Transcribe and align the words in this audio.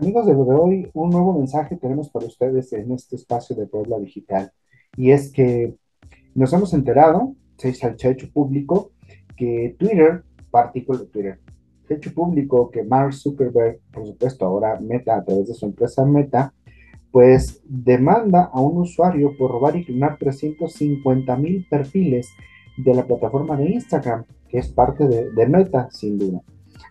Amigos 0.00 0.26
de 0.26 0.32
hoy, 0.32 0.88
un 0.94 1.10
nuevo 1.10 1.36
mensaje 1.36 1.74
tenemos 1.74 2.08
para 2.08 2.26
ustedes 2.26 2.72
en 2.72 2.92
este 2.92 3.16
espacio 3.16 3.56
de 3.56 3.66
Puebla 3.66 3.98
Digital. 3.98 4.52
Y 4.96 5.10
es 5.10 5.32
que 5.32 5.74
nos 6.36 6.52
hemos 6.52 6.72
enterado, 6.72 7.34
se 7.56 7.74
ha 7.84 8.10
hecho 8.10 8.30
público, 8.32 8.92
que 9.36 9.74
Twitter, 9.76 10.22
particular 10.52 11.02
Twitter, 11.06 11.40
se 11.88 11.94
ha 11.94 11.96
hecho 11.96 12.14
público 12.14 12.70
que 12.70 12.84
Mark 12.84 13.12
Zuckerberg, 13.12 13.80
por 13.92 14.06
supuesto 14.06 14.46
ahora 14.46 14.78
Meta, 14.78 15.16
a 15.16 15.24
través 15.24 15.48
de 15.48 15.54
su 15.54 15.66
empresa 15.66 16.06
Meta, 16.06 16.54
pues 17.10 17.60
demanda 17.64 18.50
a 18.52 18.60
un 18.60 18.78
usuario 18.78 19.36
por 19.36 19.50
robar 19.50 19.74
y 19.74 19.84
clonar 19.84 20.16
350 20.16 21.36
mil 21.38 21.66
perfiles 21.68 22.28
de 22.76 22.94
la 22.94 23.04
plataforma 23.04 23.56
de 23.56 23.70
Instagram, 23.70 24.26
que 24.48 24.58
es 24.58 24.68
parte 24.68 25.08
de, 25.08 25.32
de 25.32 25.46
Meta, 25.48 25.88
sin 25.90 26.18
duda. 26.18 26.40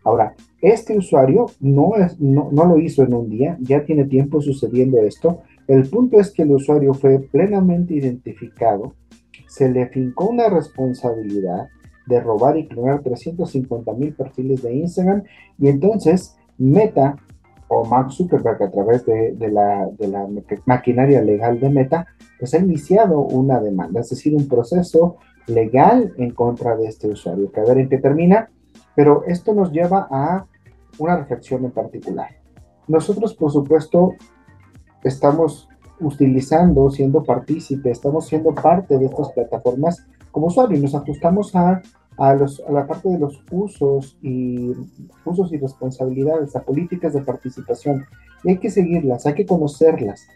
Ahora, 0.03 0.35
este 0.61 0.97
usuario 0.97 1.47
no, 1.59 1.95
es, 1.95 2.19
no, 2.19 2.49
lo 2.51 2.79
hizo 2.79 3.03
en 3.03 3.13
un 3.13 3.29
día, 3.29 3.57
ya 3.59 3.85
tiene 3.85 4.05
tiempo 4.05 4.41
sucediendo 4.41 4.99
esto. 4.99 5.41
El 5.67 5.87
punto 5.89 6.19
es 6.19 6.31
que 6.31 6.43
el 6.43 6.51
usuario 6.51 6.93
fue 6.93 7.19
plenamente 7.19 7.93
identificado, 7.93 8.95
se 9.47 9.69
le 9.69 9.87
fincó 9.87 10.27
una 10.29 10.49
responsabilidad 10.49 11.67
de 12.05 12.19
robar 12.21 12.57
y 12.57 12.67
clonar 12.67 13.01
350 13.03 13.93
mil 13.93 14.13
perfiles 14.13 14.61
de 14.61 14.75
Instagram 14.75 15.23
y 15.59 15.67
entonces 15.67 16.37
Meta 16.57 17.17
o 17.67 17.85
Mark 17.85 18.11
Zuckerberg 18.11 18.63
a 18.63 18.71
través 18.71 19.05
de, 19.05 19.35
la, 19.51 19.89
de, 19.97 20.07
la, 20.07 20.27
maquinaria 20.65 21.21
legal 21.21 21.59
de 21.59 21.69
Meta, 21.69 22.07
pues 22.39 22.53
ha 22.53 22.59
iniciado 22.59 23.19
una 23.19 23.59
demanda, 23.59 23.99
es 23.99 24.09
decir, 24.09 24.33
un 24.33 24.47
proceso 24.47 25.17
legal 25.47 26.13
en 26.17 26.31
contra 26.31 26.75
de 26.77 26.87
este 26.87 27.07
usuario, 27.07 27.51
que 27.51 27.59
a 27.59 27.65
ver 27.65 27.79
en 27.79 27.89
qué 27.89 27.97
termina, 27.97 28.49
pero 28.97 29.23
esto 29.27 29.53
nos 29.53 29.71
lleva 29.71 30.07
a 30.09 30.47
una 30.97 31.17
reflexión 31.17 31.63
en 31.63 31.69
particular. 31.69 32.29
Nosotros, 32.87 33.35
por 33.35 33.51
supuesto, 33.51 34.15
estamos 35.03 35.69
utilizando, 35.99 36.89
siendo 36.89 37.23
partícipe, 37.23 37.91
estamos 37.91 38.25
siendo 38.25 38.55
parte 38.55 38.97
de 38.97 39.05
estas 39.05 39.31
plataformas 39.33 40.03
como 40.31 40.47
usuarios, 40.47 40.81
nos 40.81 40.95
ajustamos 40.95 41.55
a, 41.55 41.83
a, 42.17 42.35
la 42.71 42.87
parte 42.87 43.09
de 43.09 43.19
los 43.19 43.43
usos 43.51 44.17
y 44.23 44.71
usos 45.25 45.53
y 45.53 45.57
responsabilidades, 45.57 46.55
a 46.55 46.63
políticas 46.63 47.13
de 47.13 47.21
participación. 47.21 48.03
Y 48.43 48.49
hay 48.49 48.57
que 48.57 48.71
seguirlas, 48.71 49.27
hay 49.27 49.35
que 49.35 49.45
conocerlas, 49.45 50.27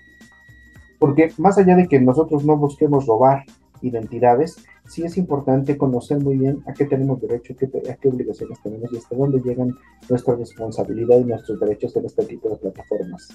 porque 1.00 1.31
más 1.39 1.57
allá 1.57 1.75
de 1.75 1.88
que 1.88 2.00
nosotros 2.00 2.45
no 2.45 2.57
busquemos 2.57 3.07
robar 3.07 3.44
identidades, 3.81 4.63
sí 4.92 5.03
es 5.06 5.17
importante 5.17 5.78
conocer 5.78 6.20
muy 6.20 6.38
bien 6.38 6.61
a 6.67 6.73
qué 6.73 6.84
tenemos 6.84 7.22
derecho, 7.22 7.56
qué, 7.58 7.66
a 7.89 7.95
qué 7.95 8.09
obligaciones 8.09 8.59
tenemos 8.61 8.92
y 8.92 8.97
hasta 8.97 9.16
dónde 9.16 9.39
llegan 9.39 9.73
nuestra 10.09 10.36
responsabilidad 10.36 11.17
y 11.17 11.23
nuestros 11.23 11.61
derechos 11.61 11.95
en 11.95 12.06
este 12.06 12.25
tipo 12.25 12.50
de 12.50 12.58
plataformas. 12.58 13.30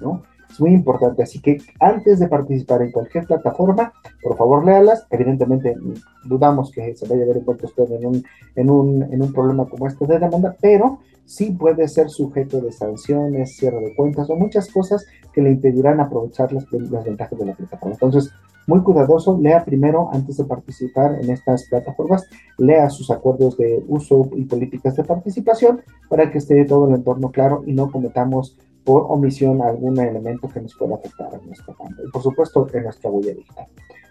¿no? 0.00 0.22
Es 0.52 0.60
muy 0.60 0.72
importante, 0.72 1.22
así 1.22 1.40
que 1.40 1.56
antes 1.80 2.18
de 2.18 2.28
participar 2.28 2.82
en 2.82 2.92
cualquier 2.92 3.24
plataforma, 3.24 3.90
por 4.22 4.36
favor 4.36 4.66
léalas. 4.66 5.06
Evidentemente, 5.10 5.74
dudamos 6.24 6.70
que 6.70 6.94
se 6.94 7.08
vaya 7.08 7.24
a 7.24 7.26
ver 7.26 7.38
en 7.38 7.44
cuanto 7.44 7.66
usted 7.66 7.90
en 7.90 8.06
un, 8.06 8.24
en, 8.54 8.70
un, 8.70 9.02
en 9.02 9.22
un 9.22 9.32
problema 9.32 9.66
como 9.66 9.86
este 9.86 10.06
de 10.06 10.18
demanda, 10.18 10.54
pero 10.60 10.98
sí 11.24 11.52
puede 11.52 11.88
ser 11.88 12.10
sujeto 12.10 12.60
de 12.60 12.70
sanciones, 12.70 13.56
cierre 13.56 13.80
de 13.80 13.94
cuentas 13.96 14.28
o 14.28 14.36
muchas 14.36 14.70
cosas 14.70 15.06
que 15.32 15.40
le 15.40 15.52
impedirán 15.52 16.00
aprovechar 16.00 16.52
las, 16.52 16.66
las 16.70 17.04
ventajas 17.04 17.38
de 17.38 17.46
la 17.46 17.54
plataforma. 17.54 17.94
Entonces, 17.94 18.30
muy 18.66 18.82
cuidadoso, 18.82 19.38
lea 19.40 19.64
primero 19.64 20.10
antes 20.12 20.36
de 20.36 20.44
participar 20.44 21.18
en 21.20 21.30
estas 21.30 21.66
plataformas, 21.68 22.26
lea 22.58 22.90
sus 22.90 23.10
acuerdos 23.10 23.56
de 23.56 23.82
uso 23.88 24.28
y 24.36 24.44
políticas 24.44 24.96
de 24.96 25.04
participación 25.04 25.80
para 26.08 26.30
que 26.30 26.38
esté 26.38 26.64
todo 26.66 26.88
el 26.88 26.94
entorno 26.94 27.30
claro 27.30 27.64
y 27.66 27.72
no 27.72 27.90
cometamos 27.90 28.56
por 28.84 29.06
omisión 29.08 29.62
algún 29.62 29.98
elemento 29.98 30.48
que 30.48 30.60
nos 30.60 30.74
pueda 30.74 30.96
afectar 30.96 31.32
en 31.34 31.46
nuestra 31.46 31.74
cuenta 31.74 32.02
y 32.02 32.10
por 32.10 32.22
supuesto 32.22 32.66
en 32.72 32.84
nuestra 32.84 33.10
huella 33.10 33.34
digital. 33.34 33.66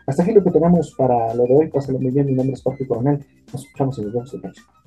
Hasta 0.08 0.24
aquí 0.24 0.34
lo 0.34 0.44
que 0.44 0.52
tenemos 0.52 0.94
para 0.98 1.34
lo 1.34 1.44
de 1.46 1.56
hoy. 1.56 1.68
Pásenlo 1.68 2.00
muy 2.00 2.12
bien. 2.12 2.26
Mi 2.26 2.34
nombre 2.34 2.54
es 2.54 2.62
Jorge 2.62 2.88
Coronel. 2.88 3.24
Nos 3.54 3.64
escuchamos 3.64 3.98
y 3.98 4.02
nos 4.02 4.14
vemos 4.14 4.34
el 4.34 4.42
próximo. 4.42 4.81